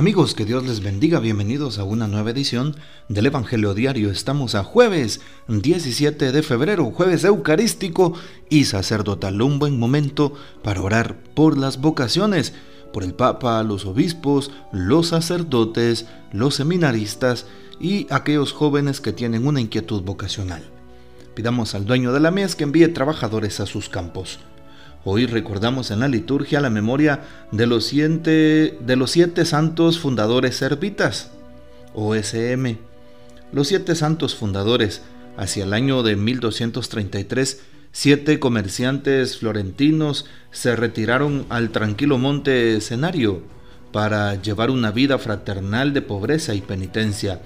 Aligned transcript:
Amigos, 0.00 0.34
que 0.34 0.46
Dios 0.46 0.66
les 0.66 0.80
bendiga, 0.80 1.20
bienvenidos 1.20 1.78
a 1.78 1.84
una 1.84 2.08
nueva 2.08 2.30
edición 2.30 2.74
del 3.10 3.26
Evangelio 3.26 3.74
Diario. 3.74 4.10
Estamos 4.10 4.54
a 4.54 4.64
jueves 4.64 5.20
17 5.46 6.32
de 6.32 6.42
febrero, 6.42 6.90
jueves 6.90 7.22
eucarístico 7.22 8.14
y 8.48 8.64
sacerdotal, 8.64 9.42
un 9.42 9.58
buen 9.58 9.78
momento 9.78 10.32
para 10.62 10.80
orar 10.80 11.18
por 11.34 11.58
las 11.58 11.82
vocaciones, 11.82 12.54
por 12.94 13.04
el 13.04 13.12
Papa, 13.12 13.62
los 13.62 13.84
obispos, 13.84 14.52
los 14.72 15.08
sacerdotes, 15.08 16.06
los 16.32 16.54
seminaristas 16.54 17.44
y 17.78 18.06
aquellos 18.08 18.54
jóvenes 18.54 19.02
que 19.02 19.12
tienen 19.12 19.46
una 19.46 19.60
inquietud 19.60 20.00
vocacional. 20.00 20.62
Pidamos 21.34 21.74
al 21.74 21.84
dueño 21.84 22.14
de 22.14 22.20
la 22.20 22.30
mies 22.30 22.56
que 22.56 22.64
envíe 22.64 22.88
trabajadores 22.88 23.60
a 23.60 23.66
sus 23.66 23.90
campos. 23.90 24.38
Hoy 25.02 25.24
recordamos 25.24 25.90
en 25.90 26.00
la 26.00 26.08
liturgia 26.08 26.60
la 26.60 26.68
memoria 26.68 27.20
de 27.52 27.66
los 27.66 27.86
siete, 27.86 28.78
de 28.80 28.96
los 28.96 29.10
siete 29.10 29.46
santos 29.46 29.98
fundadores 29.98 30.56
servitas, 30.56 31.30
OSM. 31.94 32.76
Los 33.50 33.68
siete 33.68 33.94
santos 33.94 34.36
fundadores, 34.36 35.00
hacia 35.38 35.64
el 35.64 35.72
año 35.72 36.02
de 36.02 36.16
1233, 36.16 37.62
siete 37.92 38.38
comerciantes 38.38 39.38
florentinos 39.38 40.26
se 40.50 40.76
retiraron 40.76 41.46
al 41.48 41.70
tranquilo 41.70 42.18
monte 42.18 42.76
escenario 42.76 43.42
para 43.92 44.34
llevar 44.34 44.70
una 44.70 44.90
vida 44.90 45.16
fraternal 45.18 45.94
de 45.94 46.02
pobreza 46.02 46.54
y 46.54 46.60
penitencia, 46.60 47.40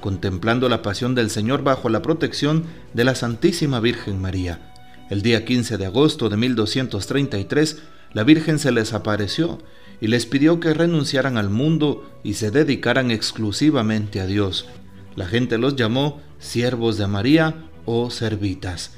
contemplando 0.00 0.70
la 0.70 0.80
pasión 0.80 1.14
del 1.14 1.28
Señor 1.28 1.64
bajo 1.64 1.90
la 1.90 2.00
protección 2.00 2.64
de 2.94 3.04
la 3.04 3.14
Santísima 3.14 3.78
Virgen 3.78 4.22
María. 4.22 4.73
El 5.10 5.20
día 5.22 5.44
15 5.44 5.76
de 5.76 5.86
agosto 5.86 6.30
de 6.30 6.36
1233, 6.36 7.82
la 8.14 8.24
Virgen 8.24 8.58
se 8.58 8.72
les 8.72 8.94
apareció 8.94 9.58
y 10.00 10.06
les 10.06 10.24
pidió 10.24 10.60
que 10.60 10.72
renunciaran 10.72 11.36
al 11.36 11.50
mundo 11.50 12.10
y 12.22 12.34
se 12.34 12.50
dedicaran 12.50 13.10
exclusivamente 13.10 14.20
a 14.20 14.26
Dios. 14.26 14.66
La 15.14 15.26
gente 15.26 15.58
los 15.58 15.76
llamó 15.76 16.20
siervos 16.38 16.96
de 16.96 17.06
María 17.06 17.54
o 17.84 18.10
servitas. 18.10 18.92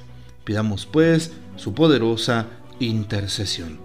Pidamos 0.45 0.87
pues 0.87 1.33
su 1.57 1.75
poderosa 1.75 2.47
intercesión. 2.79 3.79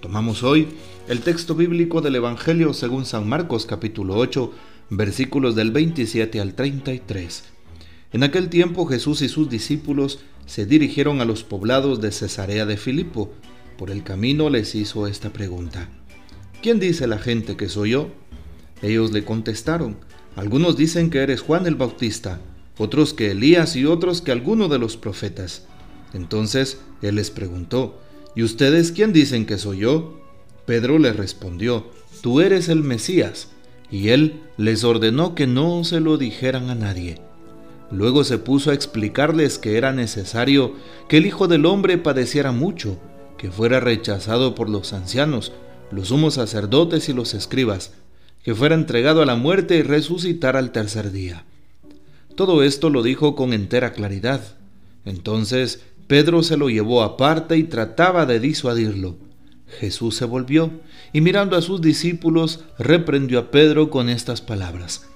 Tomamos 0.00 0.42
hoy 0.42 0.68
el 1.08 1.20
texto 1.20 1.54
bíblico 1.54 2.00
del 2.00 2.16
Evangelio 2.16 2.72
según 2.72 3.04
San 3.04 3.28
Marcos 3.28 3.66
capítulo 3.66 4.16
8, 4.16 4.52
versículos 4.90 5.54
del 5.54 5.70
27 5.70 6.40
al 6.40 6.54
33. 6.54 7.44
En 8.12 8.22
aquel 8.22 8.50
tiempo 8.50 8.84
Jesús 8.84 9.22
y 9.22 9.28
sus 9.28 9.48
discípulos 9.48 10.18
se 10.44 10.66
dirigieron 10.66 11.20
a 11.20 11.24
los 11.24 11.44
poblados 11.44 12.00
de 12.02 12.12
Cesarea 12.12 12.66
de 12.66 12.76
Filipo. 12.76 13.32
Por 13.78 13.90
el 13.90 14.02
camino 14.04 14.50
les 14.50 14.74
hizo 14.74 15.06
esta 15.06 15.32
pregunta. 15.32 15.88
¿Quién 16.62 16.78
dice 16.78 17.06
la 17.06 17.18
gente 17.18 17.56
que 17.56 17.70
soy 17.70 17.90
yo? 17.90 18.10
Ellos 18.82 19.12
le 19.12 19.24
contestaron. 19.24 19.96
Algunos 20.36 20.76
dicen 20.76 21.08
que 21.08 21.18
eres 21.18 21.40
Juan 21.40 21.66
el 21.66 21.74
Bautista, 21.74 22.40
otros 22.76 23.14
que 23.14 23.30
Elías 23.30 23.76
y 23.76 23.86
otros 23.86 24.20
que 24.20 24.32
alguno 24.32 24.68
de 24.68 24.78
los 24.78 24.98
profetas. 24.98 25.66
Entonces 26.12 26.80
él 27.00 27.14
les 27.14 27.30
preguntó, 27.30 27.98
¿y 28.36 28.42
ustedes 28.42 28.92
quién 28.92 29.14
dicen 29.14 29.46
que 29.46 29.56
soy 29.56 29.78
yo? 29.78 30.20
Pedro 30.66 30.98
le 30.98 31.12
respondió, 31.14 31.90
tú 32.20 32.42
eres 32.42 32.68
el 32.68 32.82
Mesías. 32.82 33.48
Y 33.90 34.08
él 34.08 34.40
les 34.56 34.84
ordenó 34.84 35.34
que 35.34 35.46
no 35.46 35.84
se 35.84 36.00
lo 36.00 36.18
dijeran 36.18 36.70
a 36.70 36.74
nadie. 36.74 37.20
Luego 37.92 38.24
se 38.24 38.38
puso 38.38 38.70
a 38.70 38.74
explicarles 38.74 39.58
que 39.58 39.76
era 39.76 39.92
necesario 39.92 40.72
que 41.10 41.18
el 41.18 41.26
Hijo 41.26 41.46
del 41.46 41.66
Hombre 41.66 41.98
padeciera 41.98 42.50
mucho, 42.50 42.98
que 43.36 43.50
fuera 43.50 43.80
rechazado 43.80 44.54
por 44.54 44.70
los 44.70 44.94
ancianos, 44.94 45.52
los 45.90 46.08
sumos 46.08 46.34
sacerdotes 46.34 47.10
y 47.10 47.12
los 47.12 47.34
escribas, 47.34 47.92
que 48.42 48.54
fuera 48.54 48.74
entregado 48.74 49.20
a 49.20 49.26
la 49.26 49.36
muerte 49.36 49.76
y 49.76 49.82
resucitara 49.82 50.58
al 50.58 50.72
tercer 50.72 51.12
día. 51.12 51.44
Todo 52.34 52.62
esto 52.62 52.88
lo 52.88 53.02
dijo 53.02 53.36
con 53.36 53.52
entera 53.52 53.92
claridad. 53.92 54.40
Entonces 55.04 55.82
Pedro 56.06 56.42
se 56.42 56.56
lo 56.56 56.70
llevó 56.70 57.02
aparte 57.02 57.58
y 57.58 57.64
trataba 57.64 58.24
de 58.24 58.40
disuadirlo. 58.40 59.16
Jesús 59.80 60.16
se 60.16 60.24
volvió 60.24 60.70
y 61.12 61.20
mirando 61.20 61.58
a 61.58 61.62
sus 61.62 61.82
discípulos 61.82 62.60
reprendió 62.78 63.38
a 63.38 63.50
Pedro 63.50 63.90
con 63.90 64.08
estas 64.08 64.40
palabras. 64.40 65.06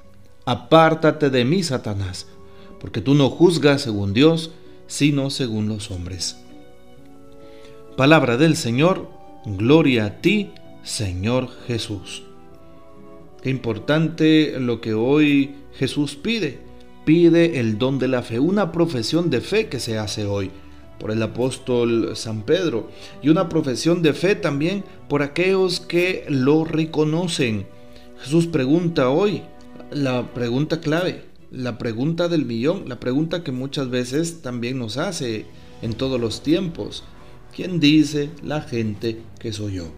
Apártate 0.44 1.30
de 1.30 1.44
mí, 1.46 1.62
Satanás 1.62 2.26
porque 2.80 3.00
tú 3.00 3.14
no 3.14 3.30
juzgas 3.30 3.82
según 3.82 4.12
Dios, 4.12 4.50
sino 4.86 5.30
según 5.30 5.68
los 5.68 5.90
hombres. 5.90 6.36
Palabra 7.96 8.36
del 8.36 8.56
Señor, 8.56 9.08
gloria 9.44 10.06
a 10.06 10.20
ti, 10.20 10.50
Señor 10.82 11.48
Jesús. 11.66 12.24
Qué 13.42 13.50
importante 13.50 14.58
lo 14.60 14.80
que 14.80 14.94
hoy 14.94 15.54
Jesús 15.74 16.16
pide. 16.16 16.58
Pide 17.04 17.60
el 17.60 17.78
don 17.78 17.98
de 17.98 18.08
la 18.08 18.22
fe, 18.22 18.40
una 18.40 18.72
profesión 18.72 19.30
de 19.30 19.40
fe 19.40 19.68
que 19.68 19.78
se 19.78 19.98
hace 19.98 20.26
hoy 20.26 20.50
por 20.98 21.10
el 21.10 21.22
apóstol 21.22 22.16
San 22.16 22.42
Pedro 22.42 22.88
y 23.22 23.28
una 23.28 23.48
profesión 23.48 24.02
de 24.02 24.12
fe 24.12 24.34
también 24.34 24.84
por 25.08 25.22
aquellos 25.22 25.80
que 25.80 26.24
lo 26.28 26.64
reconocen. 26.64 27.66
Jesús 28.20 28.46
pregunta 28.46 29.10
hoy 29.10 29.42
la 29.90 30.32
pregunta 30.34 30.80
clave, 30.80 31.24
la 31.50 31.78
pregunta 31.78 32.28
del 32.28 32.44
millón, 32.44 32.88
la 32.88 33.00
pregunta 33.00 33.44
que 33.44 33.52
muchas 33.52 33.90
veces 33.90 34.42
también 34.42 34.78
nos 34.78 34.96
hace 34.96 35.46
en 35.82 35.94
todos 35.94 36.20
los 36.20 36.42
tiempos. 36.42 37.04
¿Quién 37.54 37.80
dice 37.80 38.30
la 38.42 38.60
gente 38.60 39.22
que 39.38 39.52
soy 39.52 39.74
yo? 39.74 39.88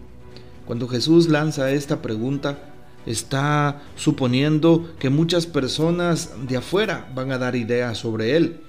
Cuando 0.65 0.87
Jesús 0.87 1.29
lanza 1.29 1.71
esta 1.71 2.01
pregunta, 2.01 2.73
está 3.05 3.81
suponiendo 3.95 4.93
que 4.99 5.09
muchas 5.09 5.47
personas 5.47 6.31
de 6.47 6.57
afuera 6.57 7.11
van 7.15 7.31
a 7.31 7.37
dar 7.37 7.55
ideas 7.55 7.97
sobre 7.97 8.37
él. 8.37 8.61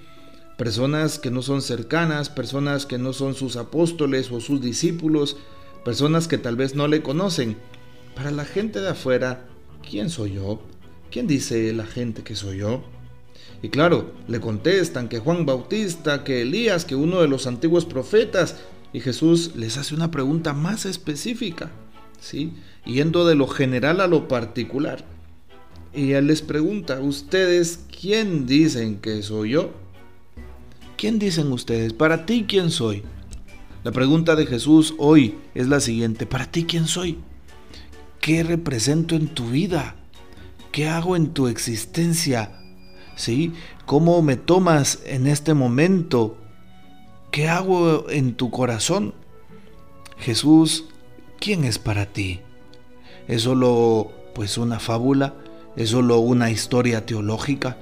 Personas 0.56 1.18
que 1.18 1.30
no 1.30 1.42
son 1.42 1.62
cercanas, 1.62 2.30
personas 2.30 2.86
que 2.86 2.98
no 2.98 3.12
son 3.12 3.34
sus 3.34 3.56
apóstoles 3.56 4.30
o 4.32 4.40
sus 4.40 4.60
discípulos, 4.60 5.36
personas 5.84 6.28
que 6.28 6.38
tal 6.38 6.56
vez 6.56 6.74
no 6.74 6.88
le 6.88 7.02
conocen. 7.02 7.56
Para 8.14 8.30
la 8.30 8.44
gente 8.44 8.80
de 8.80 8.90
afuera, 8.90 9.46
¿quién 9.88 10.10
soy 10.10 10.34
yo? 10.34 10.60
¿Quién 11.10 11.26
dice 11.26 11.72
la 11.72 11.86
gente 11.86 12.22
que 12.22 12.36
soy 12.36 12.58
yo? 12.58 12.82
Y 13.62 13.68
claro, 13.68 14.12
le 14.28 14.40
contestan 14.40 15.08
que 15.08 15.18
Juan 15.18 15.44
Bautista, 15.44 16.24
que 16.24 16.42
Elías, 16.42 16.84
que 16.84 16.94
uno 16.94 17.20
de 17.20 17.28
los 17.28 17.46
antiguos 17.46 17.84
profetas, 17.84 18.56
y 18.92 19.00
Jesús 19.00 19.52
les 19.54 19.76
hace 19.76 19.94
una 19.94 20.10
pregunta 20.10 20.52
más 20.52 20.86
específica, 20.86 21.70
¿sí? 22.20 22.54
Yendo 22.84 23.26
de 23.26 23.34
lo 23.34 23.46
general 23.46 24.00
a 24.00 24.06
lo 24.06 24.28
particular. 24.28 25.04
Y 25.94 26.12
él 26.12 26.26
les 26.26 26.42
pregunta, 26.42 27.00
¿ustedes 27.00 27.80
quién 28.00 28.46
dicen 28.46 29.00
que 29.00 29.22
soy 29.22 29.50
yo? 29.50 29.70
¿Quién 30.96 31.18
dicen 31.18 31.52
ustedes? 31.52 31.92
Para 31.92 32.26
ti, 32.26 32.46
¿quién 32.48 32.70
soy? 32.70 33.02
La 33.84 33.92
pregunta 33.92 34.36
de 34.36 34.46
Jesús 34.46 34.94
hoy 34.98 35.36
es 35.54 35.68
la 35.68 35.80
siguiente, 35.80 36.26
¿para 36.26 36.50
ti 36.50 36.64
quién 36.64 36.86
soy? 36.86 37.18
¿Qué 38.20 38.42
represento 38.42 39.14
en 39.16 39.28
tu 39.28 39.48
vida? 39.48 39.96
¿Qué 40.72 40.88
hago 40.88 41.16
en 41.16 41.30
tu 41.30 41.48
existencia? 41.48 42.52
¿Sí? 43.16 43.52
¿Cómo 43.86 44.22
me 44.22 44.36
tomas 44.36 45.00
en 45.04 45.26
este 45.26 45.52
momento? 45.52 46.38
¿Qué 47.32 47.48
hago 47.48 48.08
en 48.08 48.34
tu 48.34 48.50
corazón? 48.50 49.14
Jesús, 50.16 50.84
¿quién 51.40 51.64
es 51.64 51.78
para 51.78 52.06
ti? 52.06 52.40
¿Es 53.26 53.42
solo 53.42 54.12
pues 54.34 54.58
una 54.58 54.78
fábula? 54.78 55.34
¿Es 55.76 55.90
solo 55.90 56.18
una 56.18 56.50
historia 56.50 57.04
teológica? 57.04 57.78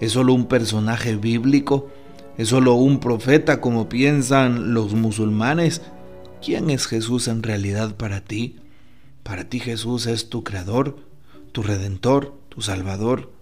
¿Es 0.00 0.12
solo 0.12 0.34
un 0.34 0.46
personaje 0.46 1.16
bíblico? 1.16 1.88
¿Es 2.36 2.48
solo 2.48 2.74
un 2.74 3.00
profeta 3.00 3.62
como 3.62 3.88
piensan 3.88 4.74
los 4.74 4.92
musulmanes? 4.92 5.80
¿Quién 6.44 6.68
es 6.68 6.86
Jesús 6.86 7.28
en 7.28 7.42
realidad 7.42 7.96
para 7.96 8.20
ti? 8.20 8.56
Para 9.22 9.48
ti 9.48 9.58
Jesús 9.58 10.06
es 10.06 10.28
tu 10.28 10.44
creador, 10.44 10.96
tu 11.56 11.62
redentor, 11.62 12.38
tu 12.50 12.60
salvador. 12.60 13.32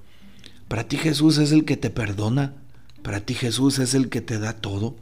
Para 0.68 0.84
ti 0.86 0.98
Jesús 0.98 1.38
es 1.38 1.50
el 1.50 1.64
que 1.64 1.76
te 1.76 1.90
perdona. 1.90 2.54
Para 3.02 3.22
ti 3.22 3.34
Jesús 3.34 3.80
es 3.80 3.92
el 3.92 4.08
que 4.08 4.20
te 4.20 4.38
da 4.38 4.52
todo. 4.52 4.94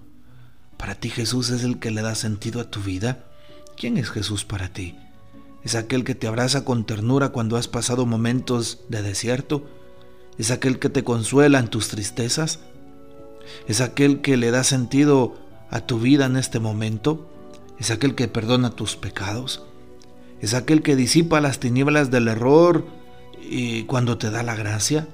Para 0.79 0.95
ti 0.95 1.11
Jesús 1.11 1.51
es 1.51 1.63
el 1.63 1.79
que 1.79 1.91
le 1.91 2.01
da 2.01 2.15
sentido 2.15 2.59
a 2.59 2.71
tu 2.71 2.81
vida. 2.81 3.27
¿Quién 3.77 3.99
es 3.99 4.09
Jesús 4.09 4.47
para 4.47 4.73
ti? 4.73 4.97
¿Es 5.63 5.75
aquel 5.75 6.05
que 6.05 6.15
te 6.15 6.27
abraza 6.27 6.65
con 6.65 6.87
ternura 6.87 7.33
cuando 7.33 7.59
has 7.59 7.69
pasado 7.69 8.07
momentos 8.07 8.81
de 8.89 9.03
desierto? 9.03 9.69
¿Es 10.39 10.51
aquel 10.51 10.79
que 10.79 10.89
te 10.89 11.05
consuela 11.05 11.59
en 11.59 11.69
tus 11.69 11.89
tristezas? 11.89 12.61
¿Es 13.69 13.83
aquel 13.83 14.23
que 14.23 14.39
le 14.39 14.51
da 14.51 14.65
sentido 14.65 15.37
a 15.69 15.81
tu 15.81 16.01
vida 16.01 16.25
en 16.25 16.39
este 16.39 16.61
momento? 16.61 17.31
¿Es 17.79 17.91
aquel 17.91 18.15
que 18.15 18.27
perdona 18.27 18.71
tus 18.71 18.97
pecados? 18.97 19.63
¿Es 20.41 20.55
aquel 20.55 20.81
que 20.81 20.97
disipa 20.97 21.43
las 21.43 21.61
tinieblas 21.61 22.11
del 22.11 22.29
error 22.29 23.02
y 23.55 23.83
cuando 23.83 24.17
te 24.17 24.31
da 24.31 24.43
la 24.43 24.57
gracia, 24.57 25.07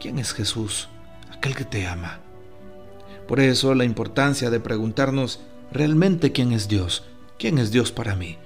¿quién 0.00 0.18
es 0.18 0.32
Jesús? 0.32 0.88
Aquel 1.30 1.54
que 1.54 1.64
te 1.64 1.86
ama. 1.86 2.18
Por 3.28 3.38
eso 3.38 3.76
la 3.76 3.84
importancia 3.84 4.50
de 4.50 4.58
preguntarnos 4.58 5.38
realmente 5.70 6.32
quién 6.32 6.50
es 6.50 6.66
Dios, 6.66 7.04
quién 7.38 7.58
es 7.58 7.70
Dios 7.70 7.92
para 7.92 8.16
mí, 8.16 8.38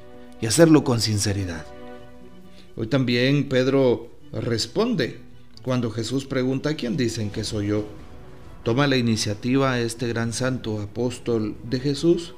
y 0.42 0.46
hacerlo 0.46 0.84
con 0.84 1.00
sinceridad. 1.00 1.64
Hoy 2.76 2.88
también 2.88 3.48
Pedro 3.48 4.10
responde 4.30 5.20
cuando 5.62 5.90
Jesús 5.90 6.26
pregunta 6.26 6.74
quién 6.74 6.98
dicen 6.98 7.30
que 7.30 7.44
soy 7.44 7.68
yo. 7.68 7.86
Toma 8.62 8.86
la 8.86 8.98
iniciativa 8.98 9.80
este 9.80 10.06
gran 10.06 10.34
santo 10.34 10.82
apóstol 10.82 11.56
de 11.64 11.80
Jesús 11.80 12.34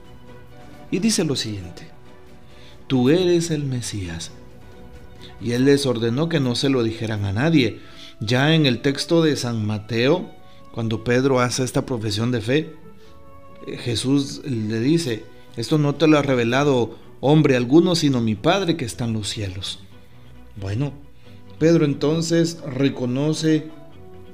y 0.92 1.00
dice 1.00 1.24
lo 1.24 1.34
siguiente, 1.34 1.88
tú 2.86 3.10
eres 3.10 3.50
el 3.50 3.64
Mesías. 3.64 4.30
Y 5.40 5.52
él 5.52 5.64
les 5.64 5.86
ordenó 5.86 6.28
que 6.28 6.40
no 6.40 6.54
se 6.54 6.68
lo 6.68 6.82
dijeran 6.82 7.24
a 7.24 7.32
nadie. 7.32 7.80
Ya 8.20 8.54
en 8.54 8.66
el 8.66 8.80
texto 8.80 9.22
de 9.22 9.36
San 9.36 9.66
Mateo, 9.66 10.30
cuando 10.72 11.04
Pedro 11.04 11.40
hace 11.40 11.64
esta 11.64 11.86
profesión 11.86 12.30
de 12.30 12.40
fe, 12.40 12.74
Jesús 13.78 14.42
le 14.44 14.80
dice, 14.80 15.24
esto 15.56 15.78
no 15.78 15.94
te 15.94 16.06
lo 16.06 16.18
ha 16.18 16.22
revelado 16.22 16.96
hombre 17.20 17.56
alguno, 17.56 17.94
sino 17.94 18.20
mi 18.20 18.34
Padre 18.34 18.76
que 18.76 18.84
está 18.84 19.04
en 19.04 19.14
los 19.14 19.28
cielos. 19.28 19.80
Bueno, 20.60 20.92
Pedro 21.58 21.84
entonces 21.84 22.58
reconoce 22.66 23.70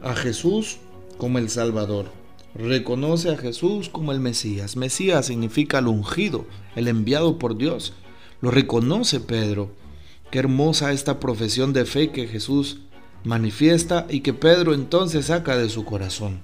a 0.03 0.15
Jesús 0.15 0.79
como 1.19 1.39
el 1.39 1.49
Salvador, 1.49 2.07
reconoce 2.55 3.31
a 3.31 3.37
Jesús 3.37 3.89
como 3.89 4.13
el 4.13 4.21
Mesías. 4.21 4.77
Mesías 4.77 5.27
significa 5.27 5.79
el 5.79 5.87
ungido, 5.87 6.47
el 6.75 6.89
enviado 6.89 7.39
por 7.39 7.57
Dios. 7.57 7.95
Lo 8.41 8.51
reconoce 8.51 9.21
Pedro. 9.21 9.71
Qué 10.33 10.39
hermosa 10.39 10.93
esta 10.93 11.21
profesión 11.21 11.75
de 11.75 11.85
fe 11.85 12.11
que 12.11 12.27
Jesús 12.27 12.79
manifiesta 13.23 14.07
y 14.09 14.21
que 14.21 14.33
Pedro 14.33 14.73
entonces 14.73 15.27
saca 15.27 15.59
de 15.59 15.69
su 15.69 15.85
corazón. 15.85 16.41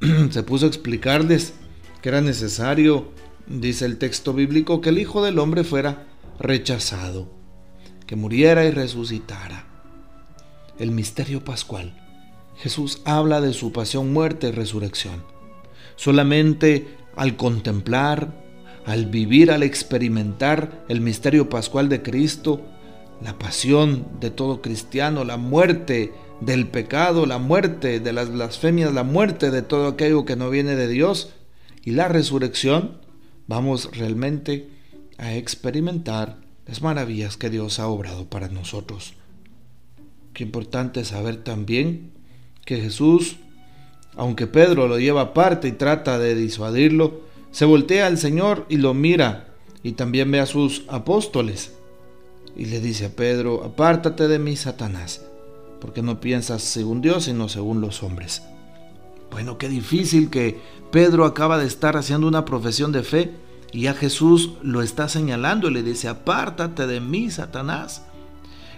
Se 0.30 0.44
puso 0.44 0.66
a 0.66 0.68
explicarles 0.68 1.54
que 2.00 2.10
era 2.10 2.20
necesario, 2.20 3.10
dice 3.48 3.84
el 3.84 3.98
texto 3.98 4.32
bíblico, 4.32 4.80
que 4.80 4.90
el 4.90 4.98
Hijo 4.98 5.24
del 5.24 5.40
Hombre 5.40 5.64
fuera 5.64 6.06
rechazado, 6.38 7.32
que 8.06 8.14
muriera 8.14 8.64
y 8.64 8.70
resucitara. 8.70 9.66
El 10.78 10.92
misterio 10.92 11.42
pascual. 11.42 12.00
Jesús 12.58 13.02
habla 13.04 13.40
de 13.40 13.52
su 13.52 13.72
pasión, 13.72 14.12
muerte 14.12 14.50
y 14.50 14.52
resurrección. 14.52 15.24
Solamente 15.96 16.96
al 17.16 17.36
contemplar, 17.36 18.43
al 18.86 19.06
vivir, 19.06 19.50
al 19.50 19.62
experimentar 19.62 20.84
el 20.88 21.00
misterio 21.00 21.48
pascual 21.48 21.88
de 21.88 22.02
Cristo, 22.02 22.60
la 23.22 23.38
pasión 23.38 24.06
de 24.20 24.30
todo 24.30 24.60
cristiano, 24.60 25.24
la 25.24 25.36
muerte 25.36 26.12
del 26.40 26.66
pecado, 26.66 27.26
la 27.26 27.38
muerte 27.38 28.00
de 28.00 28.12
las 28.12 28.30
blasfemias, 28.30 28.92
la 28.92 29.04
muerte 29.04 29.50
de 29.50 29.62
todo 29.62 29.88
aquello 29.88 30.24
que 30.24 30.36
no 30.36 30.50
viene 30.50 30.76
de 30.76 30.88
Dios 30.88 31.32
y 31.84 31.92
la 31.92 32.08
resurrección, 32.08 32.98
vamos 33.46 33.90
realmente 33.96 34.68
a 35.18 35.34
experimentar 35.34 36.38
las 36.66 36.82
maravillas 36.82 37.36
que 37.36 37.50
Dios 37.50 37.78
ha 37.78 37.88
obrado 37.88 38.28
para 38.28 38.48
nosotros. 38.48 39.14
Qué 40.32 40.42
importante 40.42 41.04
saber 41.04 41.36
también 41.36 42.12
que 42.64 42.80
Jesús, 42.80 43.36
aunque 44.16 44.46
Pedro 44.46 44.88
lo 44.88 44.98
lleva 44.98 45.20
aparte 45.20 45.68
y 45.68 45.72
trata 45.72 46.18
de 46.18 46.34
disuadirlo, 46.34 47.22
se 47.54 47.66
voltea 47.66 48.08
al 48.08 48.18
Señor 48.18 48.66
y 48.68 48.78
lo 48.78 48.94
mira 48.94 49.54
y 49.84 49.92
también 49.92 50.28
ve 50.28 50.40
a 50.40 50.46
sus 50.46 50.82
apóstoles 50.88 51.72
y 52.56 52.64
le 52.64 52.80
dice 52.80 53.06
a 53.06 53.10
Pedro, 53.10 53.62
apártate 53.62 54.26
de 54.26 54.40
mí, 54.40 54.56
Satanás, 54.56 55.24
porque 55.80 56.02
no 56.02 56.18
piensas 56.18 56.64
según 56.64 57.00
Dios, 57.00 57.26
sino 57.26 57.48
según 57.48 57.80
los 57.80 58.02
hombres. 58.02 58.42
Bueno, 59.30 59.56
qué 59.56 59.68
difícil 59.68 60.30
que 60.30 60.58
Pedro 60.90 61.24
acaba 61.26 61.56
de 61.56 61.66
estar 61.66 61.96
haciendo 61.96 62.26
una 62.26 62.44
profesión 62.44 62.90
de 62.90 63.04
fe 63.04 63.30
y 63.70 63.82
ya 63.82 63.94
Jesús 63.94 64.54
lo 64.62 64.82
está 64.82 65.08
señalando 65.08 65.70
y 65.70 65.74
le 65.74 65.84
dice, 65.84 66.08
apártate 66.08 66.88
de 66.88 66.98
mí, 66.98 67.30
Satanás. 67.30 68.02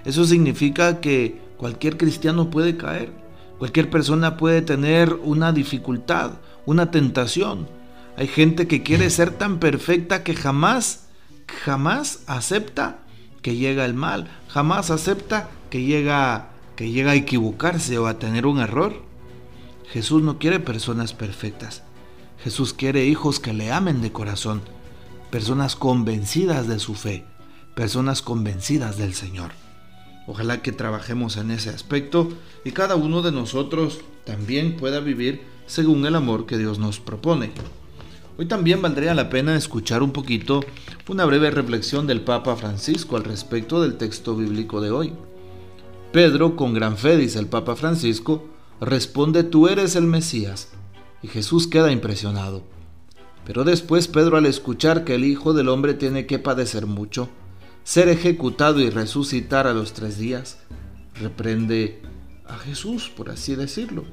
Eso 0.05 0.27
significa 0.27 1.01
que 1.01 1.41
cualquier 1.57 1.97
cristiano 1.97 2.51
puede 2.51 2.77
caer, 2.77 3.11
cualquier 3.59 3.89
persona 3.89 4.37
puede 4.37 4.61
tener 4.61 5.15
una 5.15 5.53
dificultad, 5.53 6.33
una 6.67 6.91
tentación. 6.91 7.75
Hay 8.17 8.29
gente 8.29 8.67
que 8.67 8.83
quiere 8.83 9.11
ser 9.11 9.31
tan 9.33 9.59
perfecta 9.59 10.25
que 10.25 10.35
jamás, 10.35 11.09
jamás 11.65 12.21
acepta 12.27 13.01
que 13.43 13.57
llega 13.57 13.85
el 13.85 13.93
mal, 13.93 14.29
jamás 14.49 14.91
acepta 14.91 15.51
que 15.69 15.83
llega, 15.83 16.49
que 16.77 16.91
llega 16.91 17.11
a 17.11 17.17
equivocarse 17.17 17.99
o 17.99 18.07
a 18.07 18.19
tener 18.19 18.47
un 18.47 18.59
error. 18.59 19.03
Jesús 19.93 20.23
no 20.23 20.39
quiere 20.39 20.61
personas 20.61 21.13
perfectas. 21.13 21.83
Jesús 22.43 22.73
quiere 22.73 23.05
hijos 23.05 23.39
que 23.39 23.53
le 23.53 23.71
amen 23.71 24.01
de 24.01 24.13
corazón, 24.13 24.63
personas 25.31 25.77
convencidas 25.77 26.67
de 26.69 26.79
su 26.79 26.95
fe, 26.95 27.25
personas 27.75 28.23
convencidas 28.23 28.97
del 28.97 29.13
Señor. 29.13 29.51
Ojalá 30.27 30.63
que 30.63 30.73
trabajemos 30.73 31.37
en 31.37 31.51
ese 31.51 31.69
aspecto 31.69 32.31
y 32.65 32.73
cada 32.73 32.97
uno 32.97 33.21
de 33.21 33.33
nosotros 33.33 34.01
también 34.25 34.77
pueda 34.77 35.01
vivir 35.01 35.43
según 35.67 36.07
el 36.07 36.17
amor 36.17 36.47
que 36.47 36.57
Dios 36.57 36.79
nos 36.79 36.99
propone. 36.99 37.53
Hoy 38.39 38.45
también 38.45 38.83
valdría 38.83 39.15
la 39.15 39.31
pena 39.31 39.57
escuchar 39.57 40.03
un 40.03 40.13
poquito 40.13 40.61
una 41.09 41.25
breve 41.25 41.51
reflexión 41.51 42.07
del 42.07 42.21
Papa 42.21 42.55
Francisco 42.57 43.17
al 43.17 43.25
respecto 43.25 43.81
del 43.81 43.97
texto 43.97 44.37
bíblico 44.37 44.83
de 44.83 44.91
hoy. 44.91 45.15
Pedro, 46.13 46.55
con 46.55 46.75
gran 46.75 46.99
fe, 46.99 47.17
dice 47.17 47.39
el 47.39 47.47
Papa 47.47 47.77
Francisco, 47.77 48.45
responde, 48.81 49.43
tú 49.43 49.69
eres 49.69 49.97
el 49.97 50.05
Mesías. 50.05 50.69
Y 51.23 51.29
Jesús 51.29 51.67
queda 51.67 51.91
impresionado. 51.91 52.63
Pero 53.47 53.65
después 53.65 54.07
Pedro 54.07 54.37
al 54.37 54.45
escuchar 54.45 55.05
que 55.05 55.15
el 55.15 55.25
Hijo 55.25 55.55
del 55.55 55.69
Hombre 55.71 55.95
tiene 55.95 56.27
que 56.27 56.39
padecer 56.39 56.87
mucho, 56.87 57.31
ser 57.85 58.09
ejecutado 58.09 58.81
y 58.81 58.91
resucitar 58.91 59.67
a 59.67 59.73
los 59.73 59.95
tres 59.95 60.19
días, 60.19 60.59
reprende 61.15 62.03
a 62.47 62.59
Jesús, 62.59 63.11
por 63.17 63.31
así 63.31 63.55
decirlo. 63.55 64.05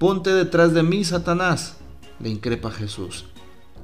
Ponte 0.00 0.32
detrás 0.32 0.74
de 0.74 0.82
mí, 0.82 1.04
Satanás, 1.04 1.76
le 2.18 2.30
increpa 2.30 2.70
Jesús. 2.72 3.26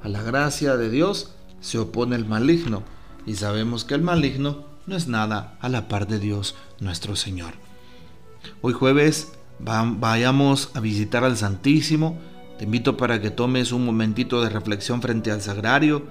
A 0.03 0.09
la 0.09 0.21
gracia 0.21 0.75
de 0.75 0.89
Dios 0.89 1.31
se 1.61 1.79
opone 1.79 2.17
el 2.17 2.25
maligno 2.25 2.83
y 3.25 3.35
sabemos 3.35 3.85
que 3.85 3.95
el 3.95 4.01
maligno 4.01 4.65
no 4.85 4.97
es 4.97 5.07
nada 5.07 5.57
a 5.61 5.69
la 5.69 5.87
par 5.87 6.07
de 6.07 6.19
Dios 6.19 6.55
nuestro 6.81 7.15
Señor. 7.15 7.53
Hoy 8.61 8.73
jueves 8.73 9.31
vayamos 9.59 10.71
a 10.73 10.81
visitar 10.81 11.23
al 11.23 11.37
Santísimo. 11.37 12.19
Te 12.57 12.65
invito 12.65 12.97
para 12.97 13.21
que 13.21 13.31
tomes 13.31 13.71
un 13.71 13.85
momentito 13.85 14.41
de 14.41 14.49
reflexión 14.49 15.01
frente 15.01 15.31
al 15.31 15.41
sagrario, 15.41 16.03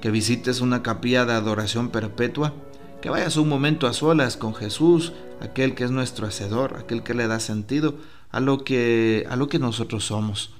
que 0.00 0.12
visites 0.12 0.60
una 0.60 0.84
capilla 0.84 1.24
de 1.24 1.32
adoración 1.32 1.88
perpetua, 1.88 2.54
que 3.02 3.10
vayas 3.10 3.36
un 3.36 3.48
momento 3.48 3.88
a 3.88 3.94
solas 3.94 4.36
con 4.36 4.54
Jesús, 4.54 5.12
aquel 5.40 5.74
que 5.74 5.82
es 5.82 5.90
nuestro 5.90 6.28
hacedor, 6.28 6.76
aquel 6.76 7.02
que 7.02 7.14
le 7.14 7.26
da 7.26 7.40
sentido 7.40 7.96
a 8.30 8.38
lo 8.38 8.62
que, 8.62 9.26
a 9.28 9.34
lo 9.34 9.48
que 9.48 9.58
nosotros 9.58 10.04
somos. 10.04 10.52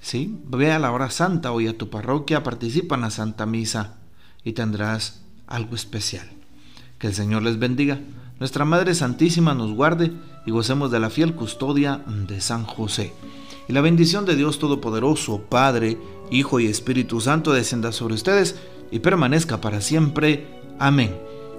¿Sí? 0.00 0.38
Ve 0.46 0.72
a 0.72 0.78
la 0.78 0.92
hora 0.92 1.10
santa 1.10 1.52
hoy 1.52 1.68
a 1.68 1.76
tu 1.76 1.90
parroquia, 1.90 2.42
participa 2.42 2.94
en 2.94 3.02
la 3.02 3.10
Santa 3.10 3.46
Misa 3.46 3.98
y 4.44 4.52
tendrás 4.52 5.22
algo 5.46 5.74
especial. 5.74 6.28
Que 6.98 7.08
el 7.08 7.14
Señor 7.14 7.42
les 7.42 7.58
bendiga. 7.58 8.00
Nuestra 8.38 8.64
Madre 8.64 8.94
Santísima 8.94 9.54
nos 9.54 9.72
guarde 9.72 10.12
y 10.46 10.50
gocemos 10.50 10.90
de 10.90 11.00
la 11.00 11.10
fiel 11.10 11.34
custodia 11.34 12.02
de 12.06 12.40
San 12.40 12.64
José. 12.64 13.12
Y 13.68 13.72
la 13.72 13.82
bendición 13.82 14.24
de 14.24 14.36
Dios 14.36 14.58
Todopoderoso, 14.58 15.42
Padre, 15.48 15.98
Hijo 16.30 16.60
y 16.60 16.66
Espíritu 16.66 17.20
Santo 17.20 17.52
descienda 17.52 17.92
sobre 17.92 18.14
ustedes 18.14 18.56
y 18.90 19.00
permanezca 19.00 19.60
para 19.60 19.80
siempre. 19.80 20.46
Amén. 20.78 21.16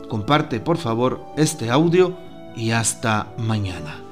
Comparte 0.09 0.59
por 0.59 0.77
favor 0.77 1.23
este 1.37 1.69
audio 1.69 2.17
y 2.55 2.71
hasta 2.71 3.33
mañana. 3.37 4.10